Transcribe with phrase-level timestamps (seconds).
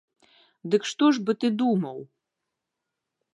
[0.75, 2.01] Дык што ж бы ты думаў?